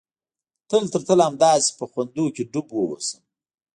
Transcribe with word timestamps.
تل 0.69 0.83
تر 0.93 1.01
تله 1.07 1.23
همداسې 1.29 1.69
په 1.79 1.85
خوندونو 1.91 2.29
کښې 2.35 2.43
ډوب 2.51 2.67
واوسم. 2.73 3.21